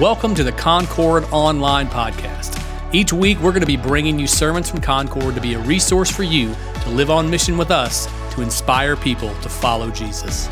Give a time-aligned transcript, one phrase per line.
[0.00, 2.62] Welcome to the Concord Online Podcast.
[2.92, 6.10] Each week, we're going to be bringing you sermons from Concord to be a resource
[6.10, 8.04] for you to live on mission with us
[8.34, 10.50] to inspire people to follow Jesus.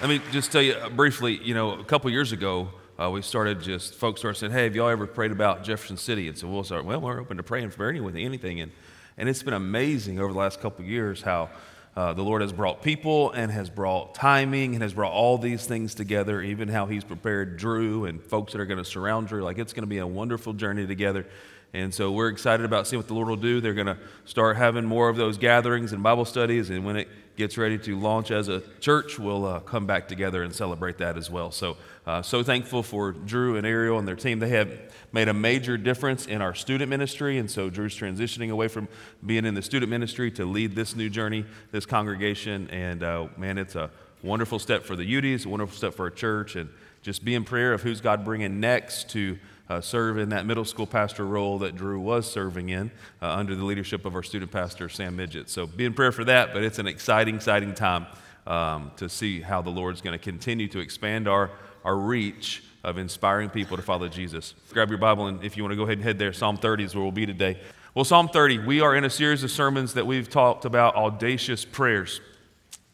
[0.00, 3.60] Let me just tell you briefly, you know, a couple years ago, uh, we started
[3.60, 6.28] just, folks started saying, hey, have y'all ever prayed about Jefferson City?
[6.28, 8.60] And so we'll start, well, we're open to praying for anything, anything.
[8.60, 8.70] And,
[9.18, 11.50] and it's been amazing over the last couple years how
[11.96, 15.66] uh, the Lord has brought people and has brought timing and has brought all these
[15.66, 19.42] things together, even how He's prepared Drew and folks that are going to surround Drew.
[19.42, 21.26] Like it's going to be a wonderful journey together.
[21.72, 23.60] And so we're excited about seeing what the Lord will do.
[23.60, 26.70] They're going to start having more of those gatherings and Bible studies.
[26.70, 30.42] And when it gets ready to launch as a church, we'll uh, come back together
[30.42, 31.50] and celebrate that as well.
[31.50, 31.76] So,
[32.06, 34.38] uh, so thankful for Drew and Ariel and their team.
[34.38, 34.70] They have
[35.12, 37.38] made a major difference in our student ministry.
[37.38, 38.88] And so Drew's transitioning away from
[39.24, 42.68] being in the student ministry to lead this new journey, this congregation.
[42.70, 43.90] And uh, man, it's a
[44.22, 46.56] wonderful step for the Uties, a wonderful step for our church.
[46.56, 46.68] And
[47.02, 49.38] just be in prayer of who's God bringing next to
[49.70, 52.90] uh, serve in that middle school pastor role that Drew was serving in
[53.22, 55.48] uh, under the leadership of our student pastor, Sam Midget.
[55.48, 58.06] So be in prayer for that, but it's an exciting, exciting time
[58.48, 61.52] um, to see how the Lord's going to continue to expand our,
[61.84, 64.54] our reach of inspiring people to follow Jesus.
[64.72, 66.84] Grab your Bible, and if you want to go ahead and head there, Psalm 30
[66.84, 67.60] is where we'll be today.
[67.94, 71.64] Well, Psalm 30, we are in a series of sermons that we've talked about audacious
[71.64, 72.20] prayers.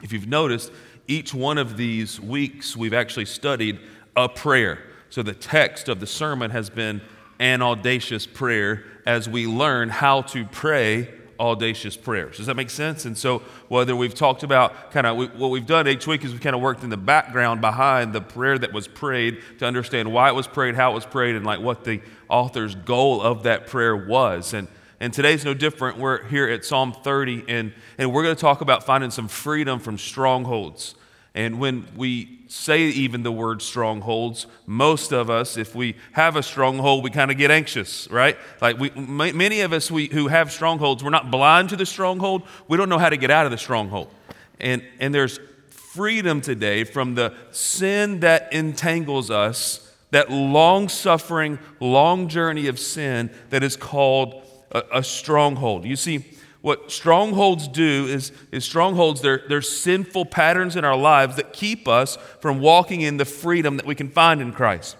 [0.02, 0.70] If you've noticed,
[1.08, 3.78] each one of these weeks we've actually studied
[4.14, 4.78] a prayer.
[5.10, 7.00] So the text of the sermon has been
[7.38, 12.38] an audacious prayer as we learn how to pray audacious prayers.
[12.38, 13.04] Does that make sense?
[13.04, 16.40] And so, whether we've talked about kind of what we've done each week is we've
[16.40, 20.30] kind of worked in the background behind the prayer that was prayed to understand why
[20.30, 23.66] it was prayed, how it was prayed, and like what the author's goal of that
[23.66, 24.54] prayer was.
[24.54, 24.66] And
[24.98, 25.98] and today's no different.
[25.98, 29.78] We're here at Psalm 30, and, and we're going to talk about finding some freedom
[29.78, 30.94] from strongholds.
[31.36, 36.42] And when we say even the word strongholds, most of us, if we have a
[36.42, 38.38] stronghold, we kind of get anxious, right?
[38.62, 42.42] Like we, many of us we, who have strongholds, we're not blind to the stronghold.
[42.68, 44.08] We don't know how to get out of the stronghold.
[44.60, 45.38] And, and there's
[45.68, 53.28] freedom today from the sin that entangles us, that long suffering, long journey of sin
[53.50, 54.42] that is called
[54.72, 55.84] a, a stronghold.
[55.84, 56.24] You see,
[56.66, 61.86] what strongholds do is, is strongholds, they're, they're sinful patterns in our lives that keep
[61.86, 64.96] us from walking in the freedom that we can find in Christ.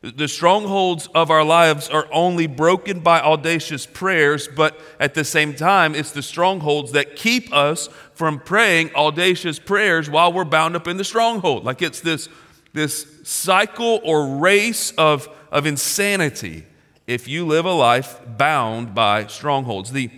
[0.00, 5.56] The strongholds of our lives are only broken by audacious prayers, but at the same
[5.56, 10.86] time, it's the strongholds that keep us from praying audacious prayers while we're bound up
[10.86, 11.64] in the stronghold.
[11.64, 12.28] Like it's this,
[12.74, 16.64] this cycle or race of, of insanity
[17.08, 19.90] if you live a life bound by strongholds.
[19.90, 20.12] The,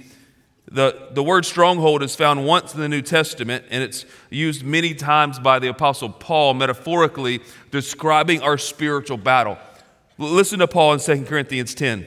[0.70, 4.94] the, the word stronghold is found once in the New Testament, and it's used many
[4.94, 7.41] times by the Apostle Paul, metaphorically
[7.72, 9.59] describing our spiritual battle.
[10.16, 12.06] Listen to Paul in 2 Corinthians 10.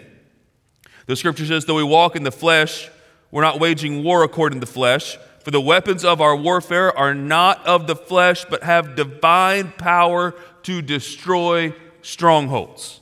[1.08, 2.90] The scripture says, Though we walk in the flesh,
[3.32, 7.14] we're not waging war according to the flesh, for the weapons of our warfare are
[7.14, 13.02] not of the flesh, but have divine power to destroy strongholds.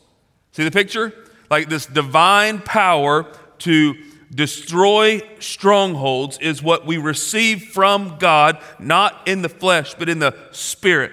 [0.53, 1.13] See the picture?
[1.51, 3.27] Like this divine power
[3.59, 3.95] to
[4.33, 10.35] destroy strongholds is what we receive from God, not in the flesh, but in the
[10.51, 11.11] spirit.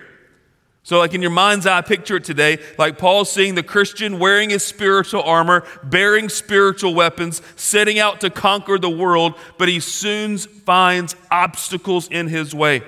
[0.89, 4.49] So, like in your mind's eye, picture it today, like Paul seeing the Christian wearing
[4.49, 10.39] his spiritual armor, bearing spiritual weapons, setting out to conquer the world, but he soon
[10.39, 12.83] finds obstacles in his way.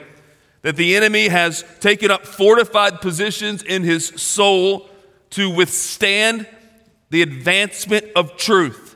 [0.62, 4.88] That the enemy has taken up fortified positions in his soul
[5.30, 6.46] to withstand
[7.10, 8.89] the advancement of truth.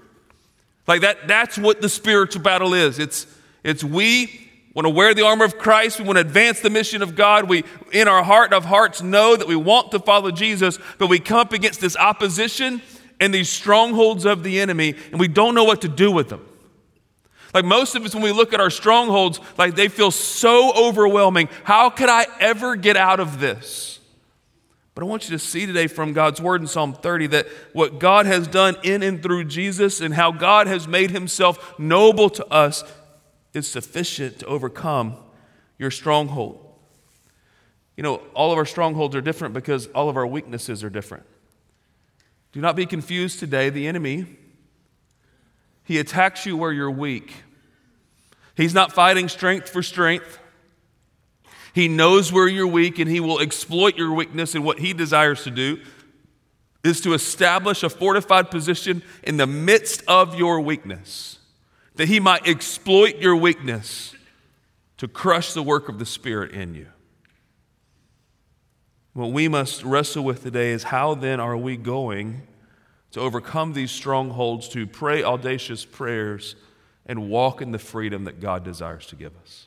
[0.87, 2.99] Like that, that's what the spiritual battle is.
[2.99, 3.27] It's,
[3.63, 5.99] it's we want to wear the armor of Christ.
[5.99, 7.49] We want to advance the mission of God.
[7.49, 11.19] We, in our heart of hearts, know that we want to follow Jesus, but we
[11.21, 12.83] come up against this opposition
[13.21, 16.45] and these strongholds of the enemy, and we don't know what to do with them.
[17.55, 21.49] Like most of us, when we look at our strongholds, like they feel so overwhelming.
[21.63, 24.01] How could I ever get out of this?
[24.95, 27.99] But I want you to see today from God's word in Psalm 30 that what
[27.99, 32.47] God has done in and through Jesus and how God has made himself noble to
[32.47, 32.85] us
[33.53, 35.17] is sufficient to overcome
[35.79, 36.61] your stronghold.
[37.97, 41.25] You know, all of our strongholds are different because all of our weaknesses are different.
[42.53, 43.71] Do not be confused today.
[43.71, 44.27] The enemy,
[45.83, 47.33] he attacks you where you're weak.
[48.57, 50.39] He's not fighting strength for strength.
[51.75, 54.55] He knows where you're weak and he will exploit your weakness.
[54.55, 55.81] And what he desires to do
[56.85, 61.41] is to establish a fortified position in the midst of your weakness,
[61.97, 64.15] that he might exploit your weakness
[64.99, 66.87] to crush the work of the Spirit in you.
[69.13, 72.43] What we must wrestle with today is how then are we going
[73.11, 76.55] to overcome these strongholds, to pray audacious prayers,
[77.07, 79.67] and walk in the freedom that God desires to give us?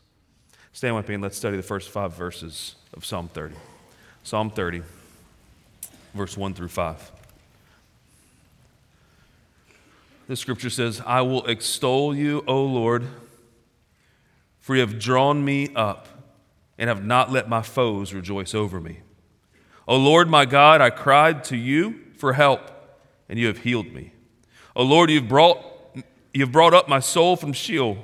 [0.78, 3.56] Stand with me and let's study the first five verses of Psalm 30.
[4.22, 4.84] Psalm 30,
[6.14, 7.12] verse 1 through 5.
[10.28, 13.08] The scripture says, I will extol you, O Lord,
[14.60, 16.10] for you have drawn me up
[16.78, 19.00] and have not let my foes rejoice over me.
[19.88, 22.70] O Lord my God, I cried to you for help,
[23.28, 24.12] and you have healed me.
[24.76, 25.58] O Lord, you've brought,
[26.36, 27.98] you've brought up my soul from Sheol.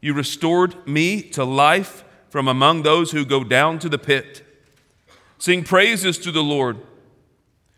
[0.00, 4.44] You restored me to life from among those who go down to the pit.
[5.38, 6.78] Sing praises to the Lord.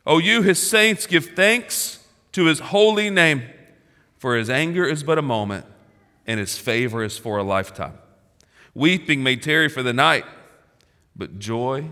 [0.06, 3.42] O you, his saints, give thanks to his holy name,
[4.18, 5.66] for his anger is but a moment,
[6.26, 7.98] and his favor is for a lifetime.
[8.74, 10.24] Weeping may tarry for the night,
[11.16, 11.88] but joy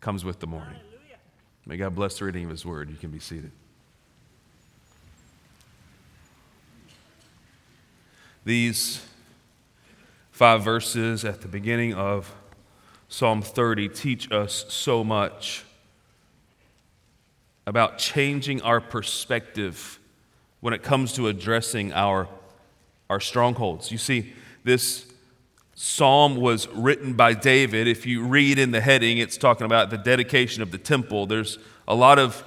[0.00, 0.78] comes with the morning.
[1.66, 2.90] May God bless the reading of his word.
[2.90, 3.52] You can be seated.
[8.44, 9.00] These
[10.34, 12.34] five verses at the beginning of
[13.08, 15.64] Psalm 30 teach us so much
[17.68, 20.00] about changing our perspective
[20.58, 22.26] when it comes to addressing our,
[23.08, 23.92] our strongholds.
[23.92, 24.32] You see,
[24.64, 25.06] this
[25.76, 27.86] psalm was written by David.
[27.86, 31.26] If you read in the heading, it's talking about the dedication of the temple.
[31.26, 32.42] There's a lot of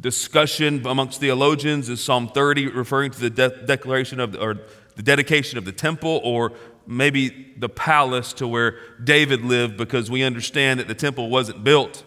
[0.00, 1.88] discussion amongst theologians.
[1.88, 4.58] Is Psalm 30 referring to the de- declaration of, or
[4.96, 6.52] the dedication of the temple, or
[6.86, 9.76] maybe the palace to where David lived?
[9.76, 12.04] Because we understand that the temple wasn't built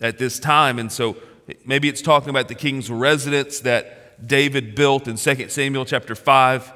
[0.00, 1.16] at this time, and so
[1.64, 6.72] maybe it's talking about the king's residence that David built in 2 Samuel chapter 5.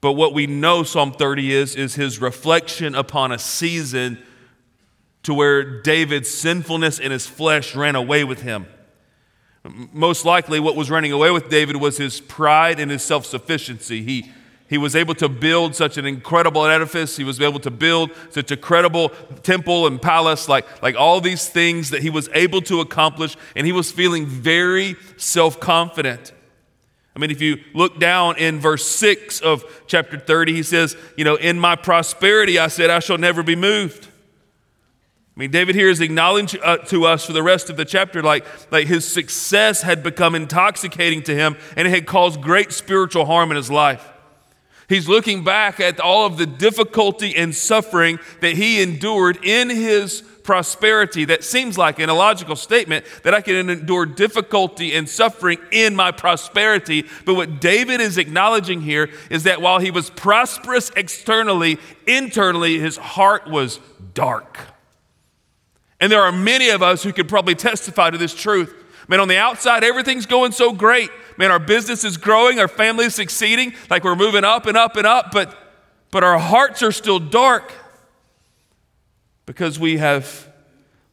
[0.00, 4.18] But what we know Psalm 30 is, is his reflection upon a season
[5.24, 8.66] to where David's sinfulness in his flesh ran away with him.
[9.64, 14.02] Most likely, what was running away with David was his pride and his self sufficiency.
[14.02, 14.30] He,
[14.68, 17.16] he was able to build such an incredible edifice.
[17.16, 19.08] He was able to build such a credible
[19.42, 23.66] temple and palace, like, like all these things that he was able to accomplish, and
[23.66, 26.32] he was feeling very self confident.
[27.16, 31.24] I mean, if you look down in verse 6 of chapter 30, he says, You
[31.24, 34.06] know, in my prosperity, I said, I shall never be moved.
[35.34, 38.22] I mean, David here is acknowledging uh, to us for the rest of the chapter,
[38.22, 43.24] like, like his success had become intoxicating to him and it had caused great spiritual
[43.24, 44.12] harm in his life.
[44.88, 50.22] He's looking back at all of the difficulty and suffering that he endured in his
[50.48, 55.94] prosperity that seems like an illogical statement that I can endure difficulty and suffering in
[55.94, 57.04] my prosperity.
[57.26, 62.96] But what David is acknowledging here is that while he was prosperous externally, internally, his
[62.96, 63.78] heart was
[64.14, 64.58] dark.
[66.00, 68.77] And there are many of us who could probably testify to this truth.
[69.08, 71.10] Man, on the outside, everything's going so great.
[71.38, 74.96] Man, our business is growing, our family is succeeding, like we're moving up and up
[74.96, 75.56] and up, but,
[76.10, 77.72] but our hearts are still dark
[79.46, 80.52] because we have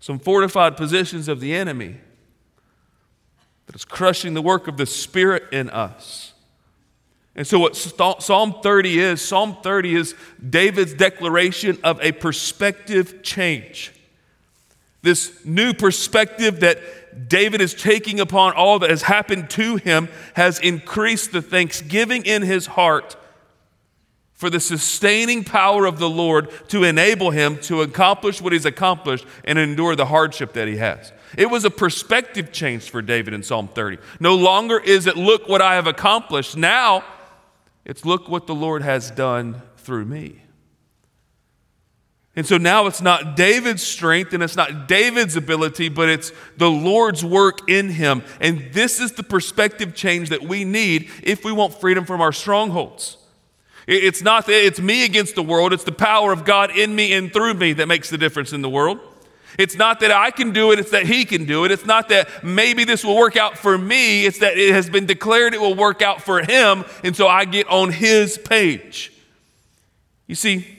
[0.01, 1.95] some fortified positions of the enemy
[3.65, 6.33] that is crushing the work of the Spirit in us.
[7.33, 10.15] And so, what Psalm 30 is Psalm 30 is
[10.49, 13.93] David's declaration of a perspective change.
[15.01, 16.79] This new perspective that
[17.27, 22.41] David is taking upon all that has happened to him has increased the thanksgiving in
[22.41, 23.15] his heart
[24.33, 29.25] for the sustaining power of the Lord to enable him to accomplish what he's accomplished
[29.45, 31.13] and endure the hardship that he has.
[31.37, 33.97] It was a perspective change for David in Psalm 30.
[34.19, 36.57] No longer is it, look what I have accomplished.
[36.57, 37.03] Now,
[37.85, 40.41] it's look what the Lord has done through me.
[42.35, 46.69] And so now it's not David's strength and it's not David's ability, but it's the
[46.69, 48.23] Lord's work in him.
[48.41, 52.33] And this is the perspective change that we need if we want freedom from our
[52.33, 53.17] strongholds.
[53.87, 57.13] It's not that it's me against the world, it's the power of God in me
[57.13, 58.99] and through me that makes the difference in the world.
[59.57, 61.71] It's not that I can do it, it's that He can do it.
[61.71, 65.05] It's not that maybe this will work out for me, it's that it has been
[65.05, 69.13] declared it will work out for Him, and so I get on His page.
[70.27, 70.74] You see,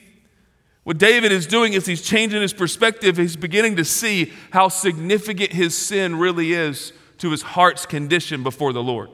[0.87, 3.16] what David is doing is he's changing his perspective.
[3.16, 8.73] He's beginning to see how significant his sin really is to his heart's condition before
[8.73, 9.11] the Lord.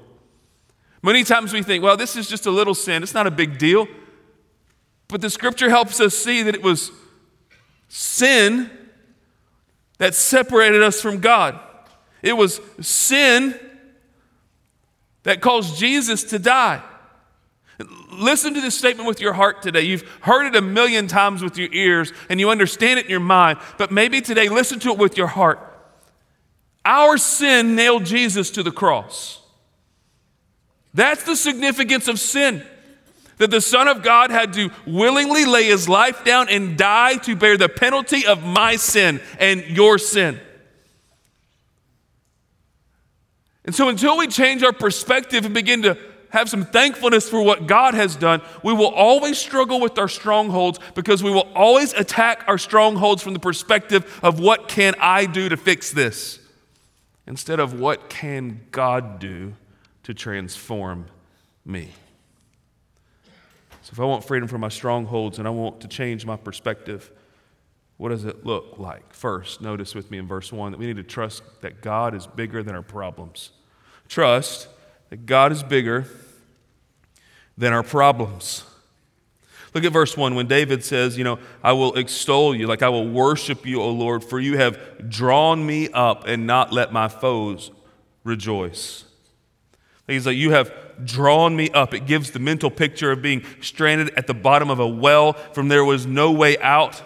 [1.02, 3.56] Many times we think, well, this is just a little sin, it's not a big
[3.56, 3.88] deal.
[5.08, 6.90] But the scripture helps us see that it was
[7.88, 8.70] sin
[9.96, 11.58] that separated us from God.
[12.20, 13.58] It was sin
[15.22, 16.82] that caused Jesus to die.
[18.12, 19.82] Listen to this statement with your heart today.
[19.82, 23.20] You've heard it a million times with your ears and you understand it in your
[23.20, 25.60] mind, but maybe today listen to it with your heart.
[26.84, 29.40] Our sin nailed Jesus to the cross.
[30.94, 32.64] That's the significance of sin.
[33.38, 37.34] That the Son of God had to willingly lay his life down and die to
[37.34, 40.38] bear the penalty of my sin and your sin.
[43.64, 45.96] And so, until we change our perspective and begin to
[46.32, 50.80] have some thankfulness for what God has done, we will always struggle with our strongholds
[50.94, 55.50] because we will always attack our strongholds from the perspective of what can I do
[55.50, 56.40] to fix this
[57.26, 59.52] instead of what can God do
[60.04, 61.06] to transform
[61.66, 61.90] me.
[63.82, 67.10] So, if I want freedom from my strongholds and I want to change my perspective,
[67.98, 69.12] what does it look like?
[69.12, 72.26] First, notice with me in verse 1 that we need to trust that God is
[72.26, 73.50] bigger than our problems.
[74.08, 74.68] Trust
[75.10, 76.06] that God is bigger
[77.56, 78.64] than our problems.
[79.74, 82.90] Look at verse 1 when David says, You know, I will extol you, like I
[82.90, 87.08] will worship you, O Lord, for you have drawn me up and not let my
[87.08, 87.70] foes
[88.22, 89.04] rejoice.
[90.06, 90.72] He's like, You have
[91.04, 91.94] drawn me up.
[91.94, 95.68] It gives the mental picture of being stranded at the bottom of a well from
[95.68, 97.00] there was no way out,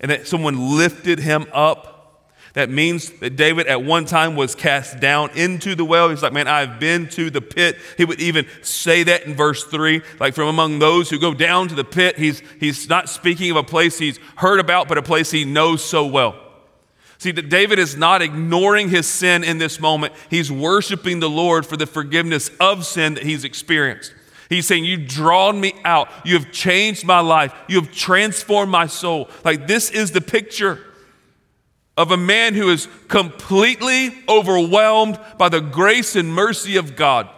[0.00, 1.99] and that someone lifted him up.
[2.54, 6.08] That means that David at one time was cast down into the well.
[6.08, 7.76] He's like, Man, I've been to the pit.
[7.96, 10.02] He would even say that in verse 3.
[10.18, 13.56] Like, from among those who go down to the pit, he's, he's not speaking of
[13.56, 16.34] a place he's heard about, but a place he knows so well.
[17.18, 20.14] See, that David is not ignoring his sin in this moment.
[20.28, 24.12] He's worshiping the Lord for the forgiveness of sin that he's experienced.
[24.48, 26.08] He's saying, You've drawn me out.
[26.24, 27.54] You have changed my life.
[27.68, 29.30] You have transformed my soul.
[29.44, 30.80] Like, this is the picture
[31.96, 37.28] of a man who is completely overwhelmed by the grace and mercy of God.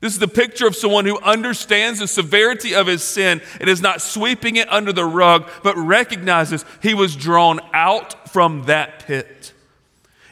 [0.00, 3.80] This is the picture of someone who understands the severity of his sin and is
[3.80, 9.52] not sweeping it under the rug, but recognizes he was drawn out from that pit.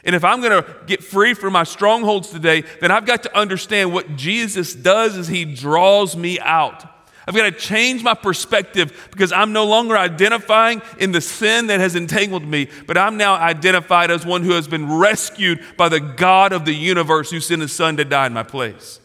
[0.03, 3.37] And if I'm going to get free from my strongholds today, then I've got to
[3.37, 6.83] understand what Jesus does is he draws me out.
[7.27, 11.79] I've got to change my perspective because I'm no longer identifying in the sin that
[11.79, 15.99] has entangled me, but I'm now identified as one who has been rescued by the
[15.99, 18.99] God of the universe who sent his son to die in my place.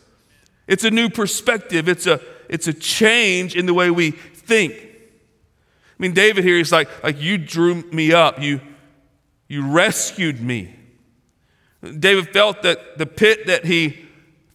[0.67, 1.89] It's a new perspective.
[1.89, 4.73] It's a, it's a change in the way we think.
[4.73, 8.41] I mean, David here, he's like, like you drew me up.
[8.41, 8.61] You,
[9.49, 10.75] you rescued me.
[11.99, 14.06] David felt that the pit that he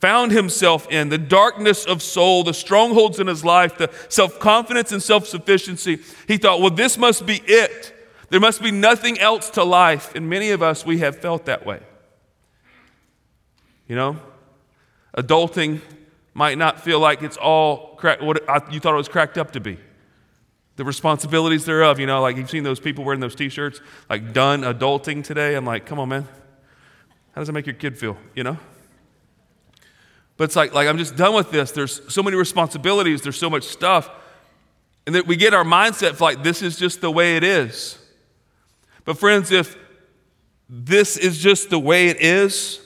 [0.01, 4.91] found himself in, the darkness of soul, the strongholds in his life, the self confidence
[4.91, 7.95] and self sufficiency, he thought, well, this must be it.
[8.29, 10.15] There must be nothing else to life.
[10.15, 11.81] And many of us, we have felt that way.
[13.87, 14.19] You know,
[15.15, 15.81] adulting
[16.33, 18.41] might not feel like it's all crack, what
[18.73, 19.77] you thought it was cracked up to be.
[20.77, 24.33] The responsibilities thereof, you know, like you've seen those people wearing those t shirts, like
[24.33, 25.55] done adulting today.
[25.55, 26.27] I'm like, come on, man.
[27.33, 28.57] How does that make your kid feel, you know?
[30.41, 31.69] But it's like, like I'm just done with this.
[31.69, 34.09] There's so many responsibilities, there's so much stuff.
[35.05, 37.99] And that we get our mindset like this is just the way it is.
[39.05, 39.77] But, friends, if
[40.67, 42.81] this is just the way it is,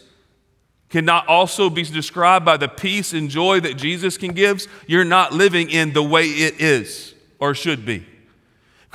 [0.89, 5.31] cannot also be described by the peace and joy that Jesus can give, you're not
[5.31, 8.05] living in the way it is or should be.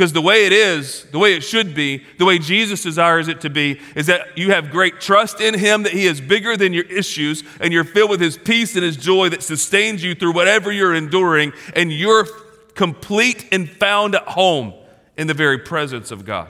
[0.00, 3.42] Because the way it is, the way it should be, the way Jesus desires it
[3.42, 6.72] to be, is that you have great trust in Him, that He is bigger than
[6.72, 10.32] your issues, and you're filled with His peace and His joy that sustains you through
[10.32, 12.26] whatever you're enduring, and you're
[12.74, 14.72] complete and found at home
[15.18, 16.48] in the very presence of God.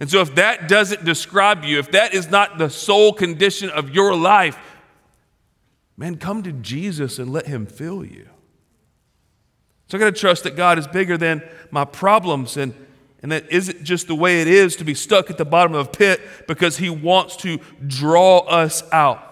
[0.00, 3.90] And so, if that doesn't describe you, if that is not the soul condition of
[3.90, 4.58] your life,
[5.96, 8.28] man, come to Jesus and let Him fill you.
[9.88, 12.74] So, I got to trust that God is bigger than my problems and,
[13.22, 15.86] and that isn't just the way it is to be stuck at the bottom of
[15.86, 19.22] a pit because He wants to draw us out.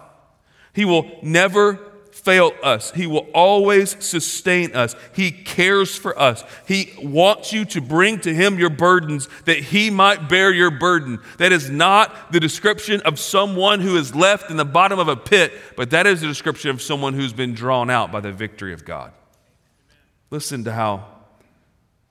[0.72, 1.92] He will never
[2.24, 2.90] fail us.
[2.92, 4.94] He will always sustain us.
[5.14, 6.42] He cares for us.
[6.66, 11.18] He wants you to bring to Him your burdens that He might bear your burden.
[11.38, 15.16] That is not the description of someone who is left in the bottom of a
[15.16, 18.72] pit, but that is the description of someone who's been drawn out by the victory
[18.72, 19.12] of God.
[20.34, 21.06] Listen to how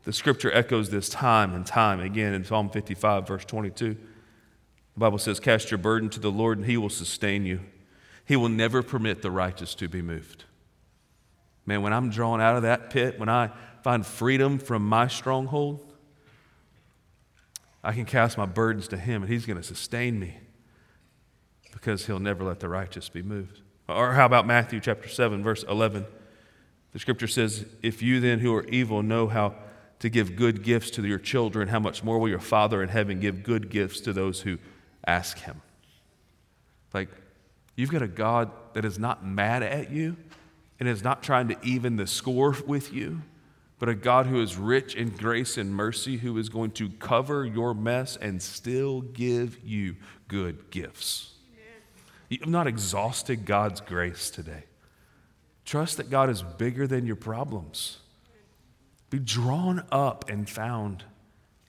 [0.06, 3.96] the scripture echoes this time and time again in Psalm 55, verse 22.
[3.96, 3.98] The
[4.98, 7.60] Bible says, Cast your burden to the Lord, and He will sustain you.
[8.24, 10.46] He will never permit the righteous to be moved.
[11.66, 13.52] Man, when I'm drawn out of that pit, when I
[13.84, 15.84] find freedom from my stronghold,
[17.84, 20.38] I can cast my burdens to Him and He's going to sustain me
[21.74, 23.60] because He'll never let the righteous be moved.
[23.90, 26.06] Or how about Matthew chapter 7, verse 11?
[26.94, 29.56] The scripture says, If you then who are evil know how
[30.00, 33.20] to give good gifts to your children, how much more will your Father in heaven
[33.20, 34.60] give good gifts to those who
[35.06, 35.62] ask him?
[36.94, 37.10] Like,
[37.76, 40.16] you've got a God that is not mad at you
[40.80, 43.22] and is not trying to even the score with you,
[43.80, 47.44] but a God who is rich in grace and mercy, who is going to cover
[47.46, 49.96] your mess and still give you
[50.28, 51.32] good gifts.
[52.30, 54.64] You've not exhausted God's grace today.
[55.66, 58.00] Trust that God is bigger than your problems.
[59.10, 61.04] Be drawn up and found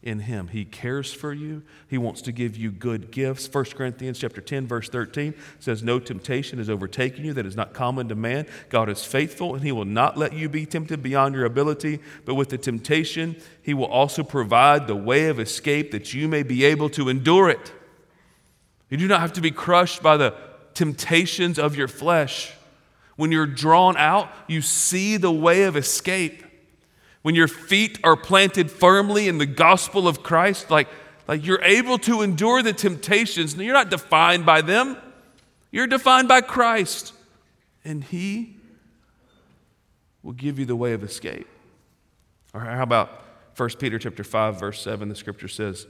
[0.05, 0.49] in him.
[0.49, 1.63] He cares for you.
[1.89, 3.49] He wants to give you good gifts.
[3.51, 7.73] 1 Corinthians chapter 10 verse 13 says no temptation is overtaking you that is not
[7.73, 8.47] common to man.
[8.69, 12.35] God is faithful and he will not let you be tempted beyond your ability, but
[12.35, 16.65] with the temptation he will also provide the way of escape that you may be
[16.65, 17.73] able to endure it.
[18.91, 20.35] You do not have to be crushed by the
[20.75, 22.53] temptations of your flesh.
[23.17, 26.43] When you're drawn out, you see the way of escape.
[27.23, 30.89] When your feet are planted firmly in the gospel of Christ, like,
[31.27, 33.57] like you're able to endure the temptations.
[33.57, 34.97] You're not defined by them,
[35.71, 37.13] you're defined by Christ.
[37.85, 38.57] And He
[40.23, 41.47] will give you the way of escape.
[42.53, 43.25] Or how about
[43.57, 45.87] 1 Peter chapter 5, verse 7, the scripture says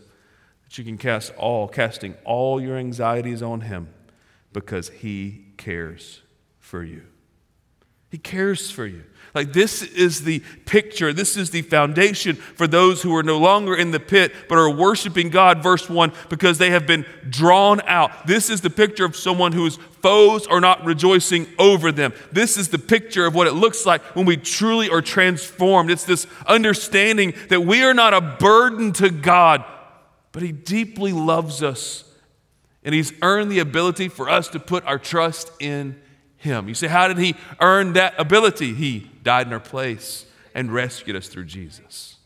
[0.64, 3.88] that you can cast all, casting all your anxieties on him
[4.52, 6.22] because he cares
[6.58, 7.02] for you.
[8.14, 9.02] He cares for you.
[9.35, 13.75] Like, this is the picture, this is the foundation for those who are no longer
[13.75, 18.25] in the pit but are worshiping God, verse 1, because they have been drawn out.
[18.25, 22.12] This is the picture of someone whose foes are not rejoicing over them.
[22.30, 25.90] This is the picture of what it looks like when we truly are transformed.
[25.90, 29.64] It's this understanding that we are not a burden to God,
[30.30, 32.04] but He deeply loves us,
[32.85, 36.00] and He's earned the ability for us to put our trust in
[36.44, 36.68] him.
[36.68, 38.74] You say, how did he earn that ability?
[38.74, 42.16] He died in our place and rescued us through Jesus.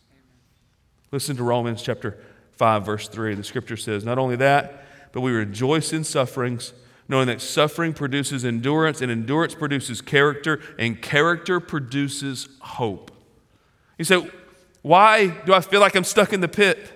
[1.10, 2.18] Listen to Romans chapter
[2.56, 3.34] 5, verse 3.
[3.34, 6.74] The scripture says, Not only that, but we rejoice in sufferings,
[7.08, 13.10] knowing that suffering produces endurance, and endurance produces character, and character produces hope.
[13.96, 14.28] You say,
[14.82, 16.92] Why do I feel like I'm stuck in the pit?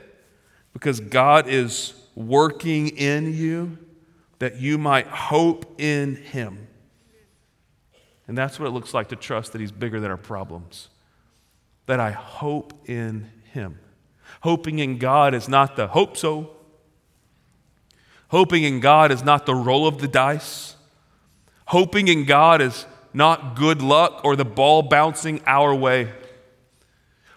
[0.75, 3.79] Because God is working in you
[4.41, 6.67] that you might hope in Him.
[8.29, 10.89] And that's what it looks like to trust that He's bigger than our problems.
[11.87, 13.79] That I hope in Him.
[14.43, 16.51] Hoping in God is not the hope so.
[18.29, 20.77] Hoping in God is not the roll of the dice.
[21.67, 26.11] Hoping in God is not good luck or the ball bouncing our way.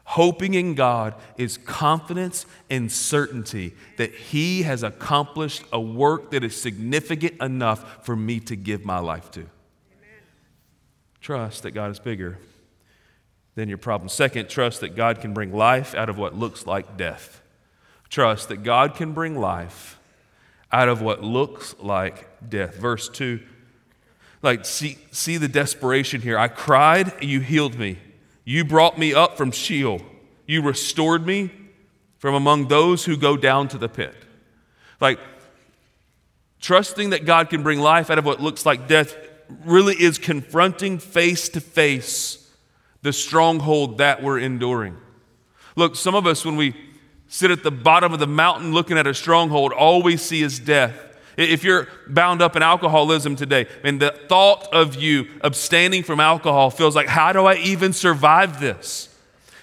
[0.06, 6.60] Hoping in God is confidence and certainty that He has accomplished a work that is
[6.60, 9.48] significant enough for me to give my life to.
[11.26, 12.38] Trust that God is bigger
[13.56, 14.10] than your problem.
[14.10, 17.42] Second, trust that God can bring life out of what looks like death.
[18.10, 20.00] Trust that God can bring life
[20.72, 22.76] out of what looks like death.
[22.76, 23.40] Verse 2
[24.44, 26.38] like see, see the desperation here.
[26.38, 27.98] I cried, you healed me.
[28.44, 30.04] You brought me up from Sheol.
[30.46, 31.50] You restored me
[32.20, 34.14] from among those who go down to the pit.
[35.02, 35.18] Like
[36.62, 39.16] trusting that God can bring life out of what looks like death
[39.66, 42.52] really is confronting face to face
[43.02, 44.98] the stronghold that we're enduring.
[45.76, 46.76] Look, some of us, when we
[47.28, 50.60] sit at the bottom of the mountain looking at a stronghold, all we see is
[50.60, 50.94] death.
[51.38, 56.70] If you're bound up in alcoholism today, and the thought of you abstaining from alcohol
[56.70, 59.15] feels like, how do I even survive this?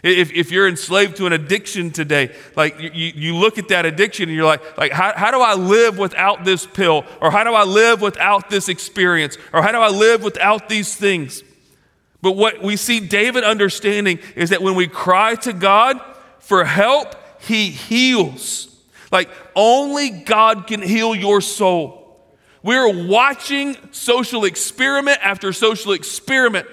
[0.03, 4.29] If, if you're enslaved to an addiction today, like you, you look at that addiction
[4.29, 7.05] and you're like, like how, how do I live without this pill?
[7.21, 9.39] Or how do I live without this experience?
[9.53, 11.45] Or how do I live without these things?
[12.21, 16.01] But what we see David understanding is that when we cry to God
[16.41, 18.77] for help, he heals.
[19.13, 22.01] Like only God can heal your soul.
[22.65, 26.67] We're watching social experiment after social experiment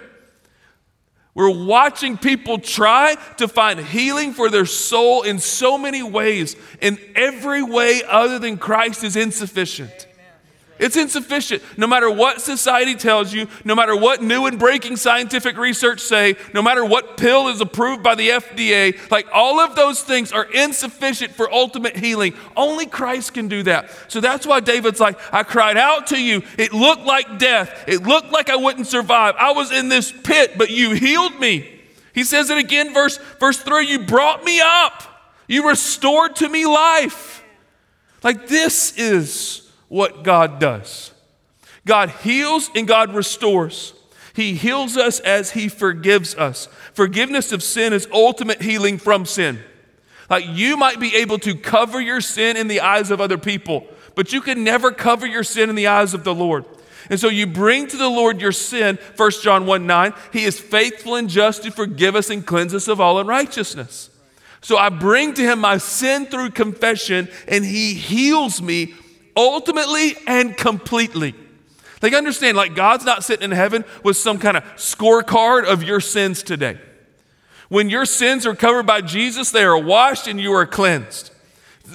[1.39, 6.99] we're watching people try to find healing for their soul in so many ways, and
[7.15, 10.08] every way other than Christ is insufficient.
[10.79, 11.61] It's insufficient.
[11.77, 16.37] No matter what society tells you, no matter what new and breaking scientific research say,
[16.53, 20.45] no matter what pill is approved by the FDA, like all of those things are
[20.45, 22.33] insufficient for ultimate healing.
[22.55, 23.91] Only Christ can do that.
[24.07, 26.43] So that's why David's like, I cried out to you.
[26.57, 27.83] It looked like death.
[27.85, 29.35] It looked like I wouldn't survive.
[29.37, 31.81] I was in this pit, but you healed me.
[32.13, 35.03] He says it again, verse, verse 3 You brought me up,
[35.47, 37.43] you restored to me life.
[38.23, 41.11] Like this is what God does.
[41.85, 43.93] God heals and God restores.
[44.33, 46.67] He heals us as He forgives us.
[46.93, 49.59] Forgiveness of sin is ultimate healing from sin.
[50.29, 53.87] Like you might be able to cover your sin in the eyes of other people,
[54.15, 56.65] but you can never cover your sin in the eyes of the Lord.
[57.09, 60.13] And so you bring to the Lord your sin, 1 John 1 9.
[60.31, 64.11] He is faithful and just to forgive us and cleanse us of all unrighteousness.
[64.61, 68.93] So I bring to him my sin through confession, and he heals me
[69.39, 71.33] ultimately and completely.
[72.01, 75.99] Like, understand, like, God's not sitting in heaven with some kind of scorecard of your
[75.99, 76.79] sins today.
[77.67, 81.31] When your sins are covered by Jesus, they are washed and you are cleansed.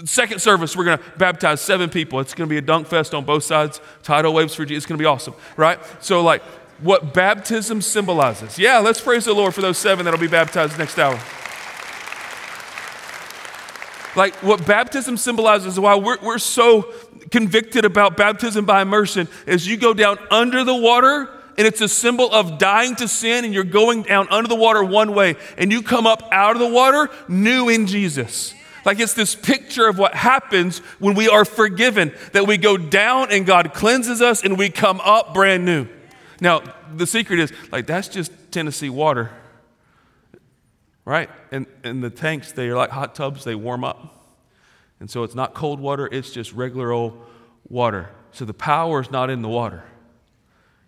[0.05, 2.21] Second service, we're going to baptize seven people.
[2.21, 3.81] It's going to be a dunk fest on both sides.
[4.03, 4.85] Tidal waves for Jesus.
[4.85, 5.79] It's going to be awesome, right?
[6.01, 6.43] So, like,
[6.81, 8.59] what baptism symbolizes.
[8.59, 11.19] Yeah, let's praise the Lord for those seven that'll be baptized next hour.
[14.17, 16.93] Like, what baptism symbolizes, why we're, we're so
[17.31, 21.89] convicted about baptism by immersion, is you go down under the water and it's a
[21.89, 25.71] symbol of dying to sin and you're going down under the water one way and
[25.71, 28.55] you come up out of the water new in Jesus.
[28.85, 33.31] Like it's this picture of what happens when we are forgiven, that we go down
[33.31, 35.87] and God cleanses us and we come up brand new.
[36.41, 36.63] Now,
[36.95, 39.31] the secret is like that's just Tennessee water,
[41.05, 41.31] right?
[41.51, 44.24] And, and the tanks, they are like hot tubs, they warm up.
[45.05, 47.23] And so it's not cold water, it's just regular old
[47.69, 48.09] water.
[48.33, 49.85] So the power is not in the water.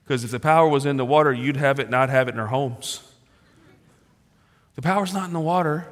[0.02, 2.40] Because if the power was in the water, you'd have it, not have it in
[2.40, 3.02] our homes.
[4.74, 5.86] The power's not in the water.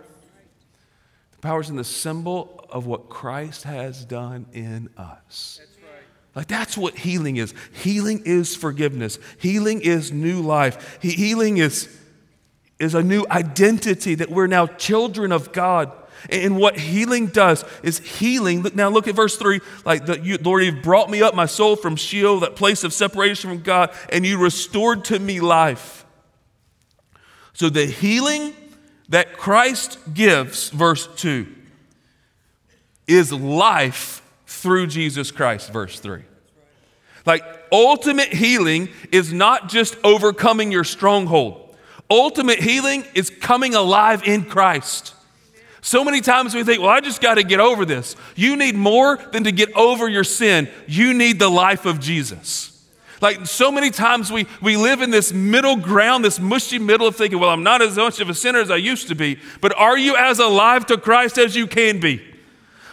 [1.32, 5.60] The power is in the symbol of what Christ has done in us.
[6.34, 7.52] Like that's what healing is.
[7.74, 9.18] Healing is forgiveness.
[9.38, 10.98] Healing is new life.
[11.02, 11.94] He- healing is,
[12.78, 15.92] is a new identity that we're now children of God.
[16.30, 18.64] And what healing does is healing.
[18.74, 19.60] Now look at verse three.
[19.84, 22.92] Like the, you, Lord, you've brought me up, my soul from Sheol, that place of
[22.92, 26.04] separation from God, and you restored to me life.
[27.52, 28.54] So the healing
[29.08, 31.46] that Christ gives, verse 2,
[33.06, 36.22] is life through Jesus Christ, verse 3.
[37.26, 41.76] Like, ultimate healing is not just overcoming your stronghold,
[42.10, 45.14] ultimate healing is coming alive in Christ.
[45.84, 48.16] So many times we think, well, I just got to get over this.
[48.36, 52.70] You need more than to get over your sin, you need the life of Jesus.
[53.20, 57.16] Like so many times we, we live in this middle ground, this mushy middle of
[57.16, 59.76] thinking, well, I'm not as much of a sinner as I used to be, but
[59.76, 62.24] are you as alive to Christ as you can be?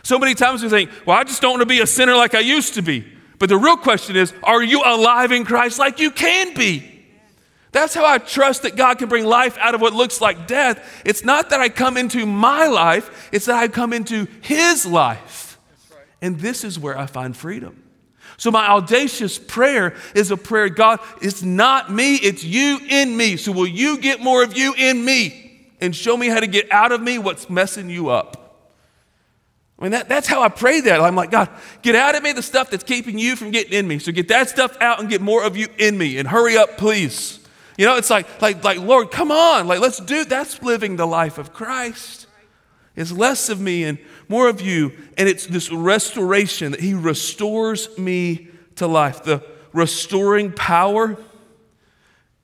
[0.04, 2.36] So many times we think, well, I just don't want to be a sinner like
[2.36, 3.08] I used to be.
[3.40, 6.91] But the real question is, are you alive in Christ like you can be?
[7.72, 11.02] That's how I trust that God can bring life out of what looks like death.
[11.06, 15.60] It's not that I come into my life, it's that I come into His life.
[16.22, 17.82] And this is where I find freedom.
[18.38, 23.38] So, my audacious prayer is a prayer God, it's not me, it's you in me.
[23.38, 26.72] So, will you get more of you in me and show me how to get
[26.72, 28.38] out of me what's messing you up?
[29.80, 31.02] I mean, that, that's how I pray that.
[31.02, 31.50] I'm like, God,
[31.82, 34.00] get out of me the stuff that's keeping you from getting in me.
[34.00, 36.78] So, get that stuff out and get more of you in me and hurry up,
[36.78, 37.41] please.
[37.78, 41.08] You know, it's like, like, like, Lord, come on, like, let's do that's living the
[41.08, 42.28] life of Christ.
[42.96, 44.92] It's less of me and more of you.
[45.18, 49.24] And it's this restoration that He restores me to life.
[49.24, 51.18] The restoring power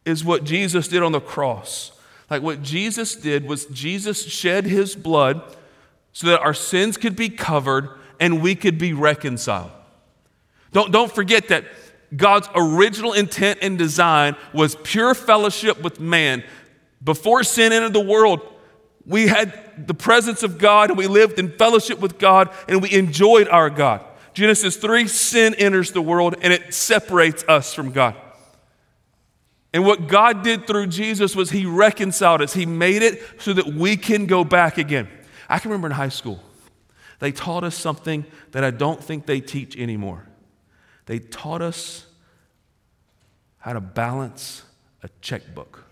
[0.05, 1.91] is what Jesus did on the cross.
[2.29, 5.41] Like what Jesus did was Jesus shed His blood
[6.13, 9.71] so that our sins could be covered and we could be reconciled.
[10.71, 11.65] Don't, don't forget that
[12.15, 16.43] God's original intent and design was pure fellowship with man.
[17.03, 18.41] Before sin entered the world,
[19.05, 22.93] we had the presence of God and we lived in fellowship with God and we
[22.93, 24.05] enjoyed our God.
[24.33, 28.15] Genesis 3 sin enters the world and it separates us from God.
[29.73, 32.53] And what God did through Jesus was He reconciled us.
[32.53, 35.07] He made it so that we can go back again.
[35.49, 36.41] I can remember in high school,
[37.19, 40.27] they taught us something that I don't think they teach anymore.
[41.07, 42.05] They taught us
[43.59, 44.63] how to balance
[45.01, 45.83] a checkbook.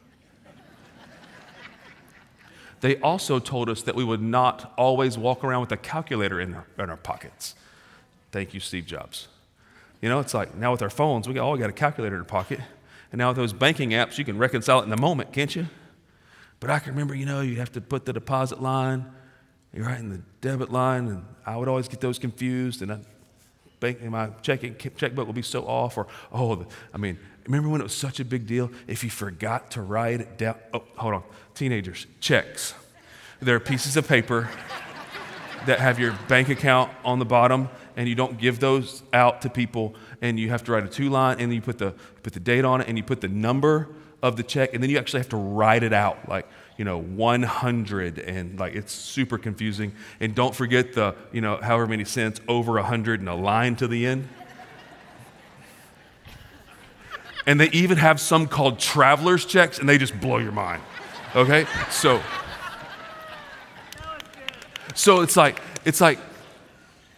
[2.81, 6.53] They also told us that we would not always walk around with a calculator in
[6.53, 7.55] our, in our pockets.
[8.31, 9.27] Thank you, Steve Jobs.
[10.01, 12.21] You know, it's like now with our phones, we all oh, got a calculator in
[12.21, 12.59] our pocket.
[13.11, 15.67] And now with those banking apps, you can reconcile it in the moment, can't you?
[16.59, 19.05] But I can remember, you know, you have to put the deposit line,
[19.73, 22.99] you're right in the debit line, and I would always get those confused, and I,
[23.93, 27.83] bank, my checking checkbook will be so off, or oh, I mean, remember when it
[27.83, 30.55] was such a big deal if you forgot to write it down?
[30.73, 32.73] Oh, hold on teenagers, checks.
[33.39, 34.49] They're pieces of paper
[35.65, 39.49] that have your bank account on the bottom, and you don't give those out to
[39.49, 41.91] people, and you have to write a two line, and you put the,
[42.23, 43.87] put the date on it, and you put the number
[44.21, 46.97] of the check, and then you actually have to write it out like, you know,
[46.97, 49.93] 100, and like it's super confusing.
[50.19, 53.87] And don't forget the, you know, however many cents over 100 and a line to
[53.87, 54.27] the end.
[57.45, 60.81] and they even have some called traveler's checks, and they just blow your mind.
[61.35, 61.65] Okay?
[61.89, 62.21] So,
[64.95, 66.19] so it's like, it's like,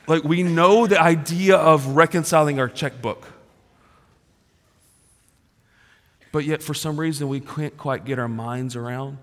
[0.07, 3.27] like we know the idea of reconciling our checkbook.
[6.31, 9.17] But yet, for some reason, we can't quite get our minds around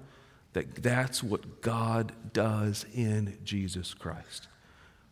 [0.54, 4.48] that that's what God does in Jesus Christ.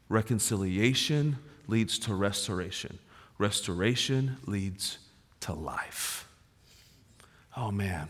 [0.08, 2.98] Reconciliation leads to restoration,
[3.38, 4.98] restoration leads
[5.40, 6.26] to life.
[7.56, 8.08] Oh, man.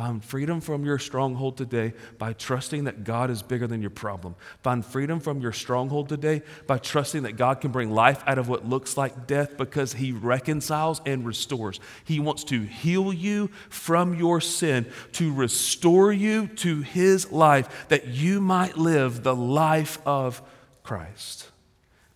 [0.00, 4.34] Find freedom from your stronghold today by trusting that God is bigger than your problem.
[4.62, 8.48] Find freedom from your stronghold today by trusting that God can bring life out of
[8.48, 11.80] what looks like death because He reconciles and restores.
[12.02, 18.06] He wants to heal you from your sin, to restore you to His life, that
[18.06, 20.40] you might live the life of
[20.82, 21.50] Christ.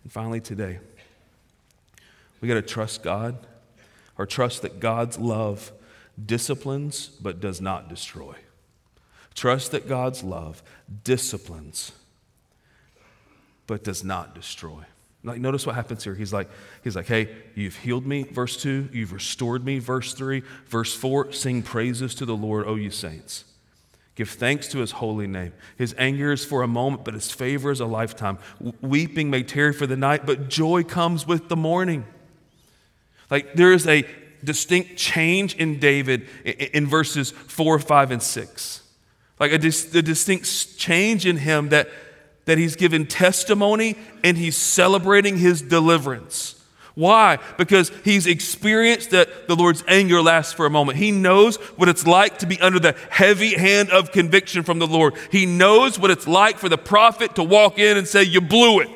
[0.01, 0.79] And finally, today,
[2.41, 3.37] we got to trust God
[4.17, 5.71] or trust that God's love
[6.23, 8.35] disciplines but does not destroy.
[9.33, 10.63] Trust that God's love
[11.03, 11.91] disciplines
[13.67, 14.83] but does not destroy.
[15.23, 16.13] Like notice what happens here.
[16.13, 16.49] He's like,
[16.83, 21.33] he's like, hey, you've healed me, verse 2, you've restored me, verse 3, verse 4,
[21.33, 23.43] sing praises to the Lord, O you saints.
[24.13, 25.51] Give thanks to his holy name.
[25.77, 28.37] His anger is for a moment, but his favor is a lifetime.
[28.81, 32.05] Weeping may tarry for the night, but joy comes with the morning.
[33.29, 34.05] Like there is a
[34.45, 38.81] distinct change in David in verses 4, 5, and 6.
[39.39, 41.89] Like a, dis- a distinct change in him that,
[42.45, 46.55] that he's given testimony and he's celebrating his deliverance.
[46.95, 47.39] Why?
[47.57, 50.97] Because he's experienced that the Lord's anger lasts for a moment.
[50.97, 54.87] He knows what it's like to be under the heavy hand of conviction from the
[54.87, 55.15] Lord.
[55.29, 58.79] He knows what it's like for the prophet to walk in and say, You blew
[58.79, 58.89] it.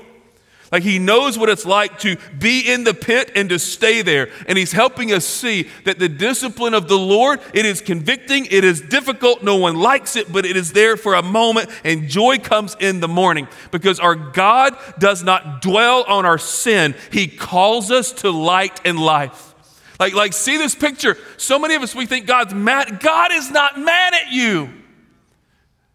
[0.71, 4.29] Like he knows what it's like to be in the pit and to stay there.
[4.47, 8.63] And he's helping us see that the discipline of the Lord, it is convicting, it
[8.63, 12.37] is difficult, no one likes it, but it is there for a moment and joy
[12.37, 16.93] comes in the morning because our God does not dwell on our sin.
[17.11, 19.55] He calls us to light and life.
[19.99, 21.17] Like, like see this picture.
[21.37, 22.99] So many of us we think God's mad.
[22.99, 24.69] God is not mad at you.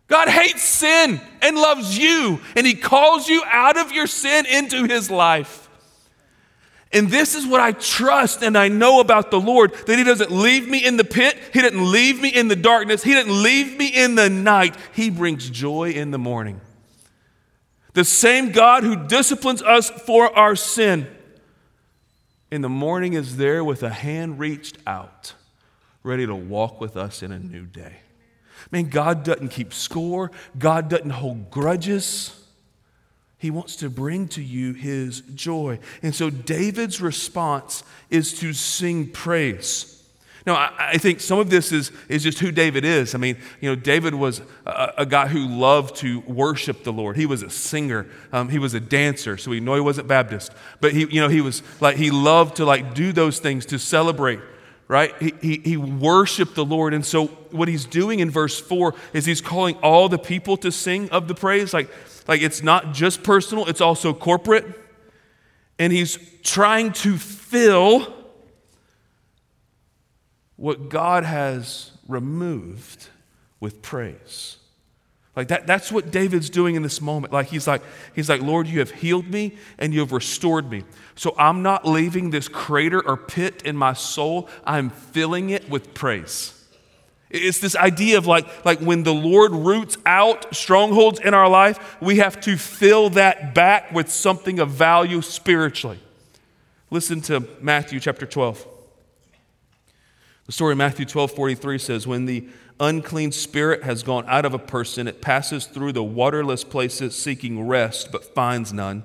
[0.07, 4.85] God hates sin and loves you, and He calls you out of your sin into
[4.85, 5.69] His life.
[6.93, 10.31] And this is what I trust and I know about the Lord that He doesn't
[10.31, 13.77] leave me in the pit, He didn't leave me in the darkness, He didn't leave
[13.79, 14.77] me in the night.
[14.93, 16.61] He brings joy in the morning.
[17.95, 21.09] The same God who disciplines us for our sin
[22.51, 25.35] in the morning is there with a hand reached out,
[26.03, 28.04] ready to walk with us in a new day.
[28.70, 32.40] Man, God doesn't keep score, God doesn't hold grudges.
[33.38, 35.79] He wants to bring to you his joy.
[36.03, 40.03] And so David's response is to sing praise.
[40.46, 43.14] Now, I, I, think some of this is, is just who David is.
[43.14, 47.16] I mean, you know, David was a, a guy who loved to worship the Lord.
[47.16, 48.07] He was a singer.
[48.33, 50.53] Um, he was a dancer, so we know he wasn't Baptist.
[50.81, 53.79] But he, you know, he was like, he loved to like do those things to
[53.79, 54.40] celebrate
[54.95, 55.13] right?
[55.21, 56.95] He, he, he, worshiped the Lord.
[56.95, 60.71] And so, what he's doing in verse 4 is he's calling all the people to
[60.71, 61.75] sing of the praise.
[61.75, 61.91] Like,
[62.29, 64.65] like it's not just personal, it's also corporate.
[65.81, 68.15] And he's trying to fill
[70.55, 73.09] what God has removed
[73.59, 74.59] with praise.
[75.37, 77.33] Like that, that's what David's doing in this moment.
[77.33, 77.83] Like he's like,
[78.14, 80.85] he's like, Lord, you have healed me and you have restored me.
[81.16, 84.49] So I'm not leaving this crater or pit in my soul.
[84.64, 86.53] I'm filling it with praise.
[87.31, 91.97] It's this idea of like, like when the Lord roots out strongholds in our life,
[92.01, 95.99] we have to fill that back with something of value spiritually.
[96.90, 98.68] Listen to Matthew chapter 12.
[100.47, 102.47] The story of Matthew 12 43 says, When the
[102.81, 107.67] unclean spirit has gone out of a person, it passes through the waterless places seeking
[107.67, 109.05] rest, but finds none.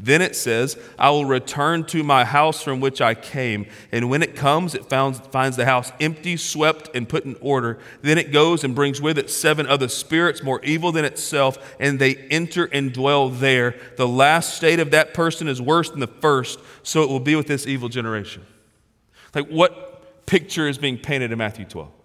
[0.00, 3.66] Then it says, I will return to my house from which I came.
[3.90, 7.80] And when it comes, it finds, finds the house empty, swept, and put in order.
[8.02, 11.98] Then it goes and brings with it seven other spirits more evil than itself, and
[11.98, 13.74] they enter and dwell there.
[13.96, 17.34] The last state of that person is worse than the first, so it will be
[17.34, 18.46] with this evil generation.
[19.34, 21.97] Like, what picture is being painted in Matthew 12?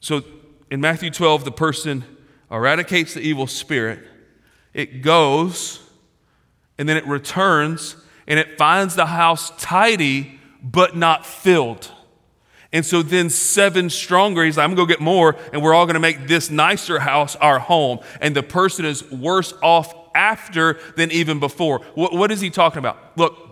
[0.00, 0.22] So
[0.70, 2.04] in Matthew 12, the person
[2.50, 4.00] eradicates the evil spirit,
[4.72, 5.80] it goes,
[6.78, 11.90] and then it returns, and it finds the house tidy, but not filled.
[12.72, 15.86] And so then seven stronger, he's like, I'm gonna go get more, and we're all
[15.86, 17.98] gonna make this nicer house our home.
[18.20, 21.80] And the person is worse off after than even before.
[21.94, 23.16] What, what is he talking about?
[23.16, 23.49] Look,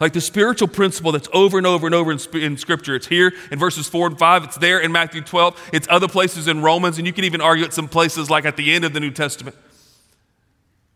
[0.00, 2.96] like the spiritual principle that's over and over and over in, in, Scripture.
[2.96, 4.44] It's here in verses 4 and 5.
[4.44, 5.70] It's there in Matthew 12.
[5.74, 6.96] It's other places in Romans.
[6.96, 9.10] And you can even argue at some places like at the end of the New
[9.10, 9.56] Testament,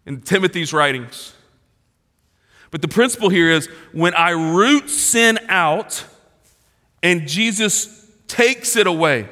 [0.06, 1.34] in Timothy's writings.
[2.70, 6.04] But the principle here is when I root sin out
[7.02, 9.28] and Jesus takes it away,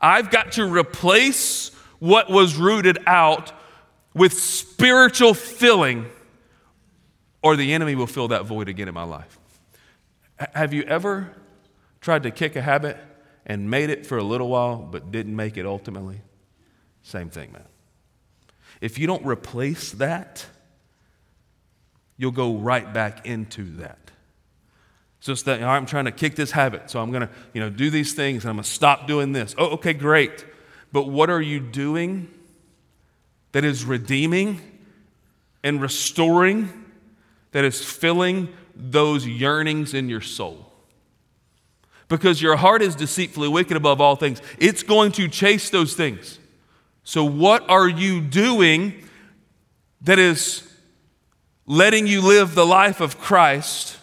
[0.00, 3.52] I've got to replace what was rooted out
[4.14, 6.06] with spiritual filling
[7.42, 9.38] or the enemy will fill that void again in my life.
[10.54, 11.34] Have you ever
[12.00, 12.96] tried to kick a habit
[13.46, 16.20] and made it for a little while but didn't make it ultimately?
[17.02, 17.64] Same thing, man.
[18.80, 20.46] If you don't replace that,
[22.16, 23.98] you'll go right back into that.
[25.20, 27.68] So it's that I'm trying to kick this habit, so I'm going to you know,
[27.68, 29.54] do these things and I'm going to stop doing this.
[29.58, 30.46] Oh, okay, great.
[30.92, 32.28] But what are you doing
[33.52, 34.60] that is redeeming
[35.62, 36.79] and restoring
[37.52, 40.72] that is filling those yearnings in your soul.
[42.08, 44.42] Because your heart is deceitfully wicked above all things.
[44.58, 46.38] It's going to chase those things.
[47.04, 49.04] So, what are you doing
[50.02, 50.66] that is
[51.66, 53.96] letting you live the life of Christ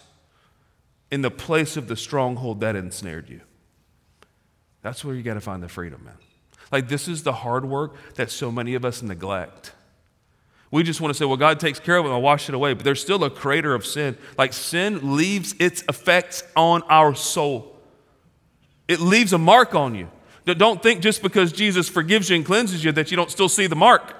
[1.10, 3.40] in the place of the stronghold that ensnared you?
[4.82, 6.16] That's where you got to find the freedom, man.
[6.70, 9.72] Like, this is the hard work that so many of us neglect.
[10.70, 12.74] We just want to say, well, God takes care of it, I'll wash it away.
[12.74, 14.18] But there's still a crater of sin.
[14.36, 17.76] Like sin leaves its effects on our soul,
[18.86, 20.10] it leaves a mark on you.
[20.44, 23.66] Don't think just because Jesus forgives you and cleanses you that you don't still see
[23.66, 24.14] the mark.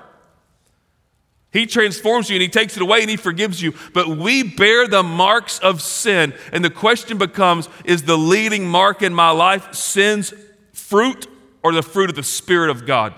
[1.51, 3.73] He transforms you and He takes it away and He forgives you.
[3.95, 6.35] But we bear the marks of sin.
[6.53, 10.35] And the question becomes is the leading mark in my life sin's
[10.73, 11.27] fruit
[11.63, 13.15] or the fruit of the Spirit of God?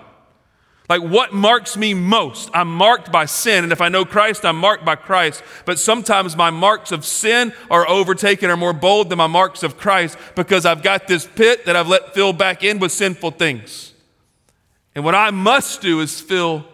[0.91, 2.51] Like, what marks me most?
[2.53, 3.63] I'm marked by sin.
[3.63, 5.41] And if I know Christ, I'm marked by Christ.
[5.65, 9.77] But sometimes my marks of sin are overtaken, are more bold than my marks of
[9.77, 13.93] Christ because I've got this pit that I've let fill back in with sinful things.
[14.97, 16.65] And what I must do is fill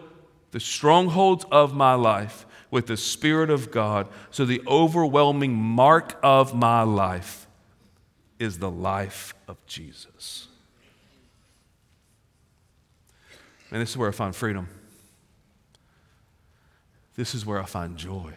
[0.49, 4.07] the strongholds of my life with the Spirit of God.
[4.31, 7.45] So the overwhelming mark of my life
[8.39, 10.46] is the life of Jesus.
[13.71, 14.67] And this is where I find freedom.
[17.15, 18.33] This is where I find joy.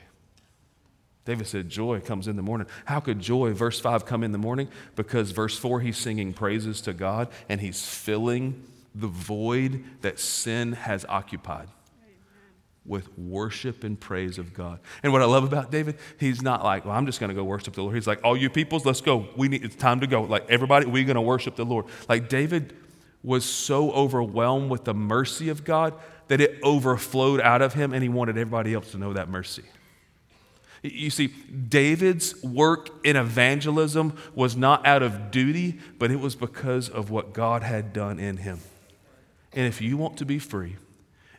[1.24, 2.66] David said, Joy comes in the morning.
[2.86, 4.68] How could joy, verse 5, come in the morning?
[4.96, 8.64] Because verse 4, he's singing praises to God and he's filling
[8.94, 11.68] the void that sin has occupied
[12.86, 14.80] with worship and praise of God.
[15.02, 17.44] And what I love about David, he's not like, well, I'm just going to go
[17.44, 17.94] worship the Lord.
[17.94, 19.28] He's like, all you peoples, let's go.
[19.36, 20.22] We need, it's time to go.
[20.22, 21.84] Like, everybody, we're going to worship the Lord.
[22.08, 22.74] Like, David
[23.22, 25.94] was so overwhelmed with the mercy of God
[26.28, 29.64] that it overflowed out of him and he wanted everybody else to know that mercy.
[30.82, 36.88] You see, David's work in evangelism was not out of duty, but it was because
[36.88, 38.60] of what God had done in him.
[39.52, 40.76] And if you want to be free,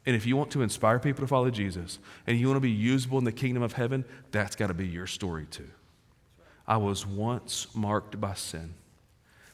[0.05, 2.69] and if you want to inspire people to follow Jesus, and you want to be
[2.69, 5.69] usable in the kingdom of heaven, that's got to be your story too.
[6.67, 8.75] I was once marked by sin,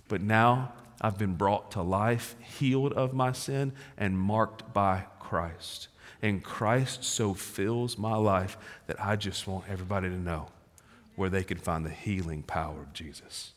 [0.10, 5.90] but now I've been brought to life, healed of my sin, and marked by Christ.
[6.22, 8.58] And Christ so fills my life
[8.88, 10.48] that I just want everybody to know
[11.16, 13.54] where they can find the healing power of Jesus.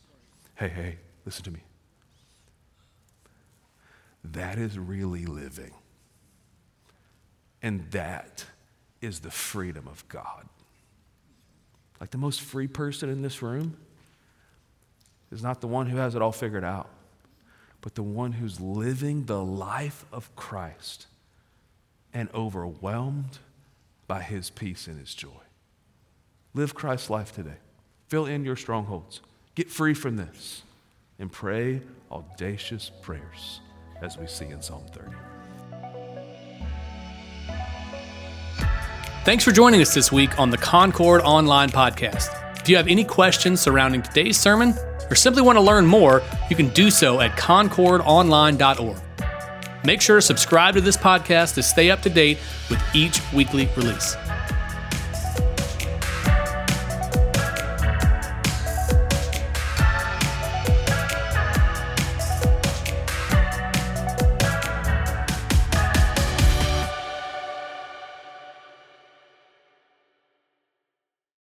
[0.55, 1.61] Hey, hey, listen to me.
[4.23, 5.71] That is really living.
[7.63, 8.45] And that
[9.01, 10.47] is the freedom of God.
[11.99, 13.77] Like the most free person in this room
[15.31, 16.89] is not the one who has it all figured out
[17.81, 21.07] but the one who's living the life of Christ
[22.13, 23.39] and overwhelmed
[24.07, 25.29] by his peace and his joy.
[26.53, 27.57] Live Christ's life today.
[28.07, 29.21] Fill in your strongholds.
[29.55, 30.63] Get free from this
[31.19, 33.61] and pray audacious prayers
[34.01, 35.11] as we see in Psalm 30.
[39.23, 42.59] Thanks for joining us this week on the Concord Online Podcast.
[42.59, 44.73] If you have any questions surrounding today's sermon,
[45.11, 48.97] or simply want to learn more, you can do so at concordonline.org.
[49.83, 52.37] Make sure to subscribe to this podcast to stay up to date
[52.69, 54.15] with each weekly release.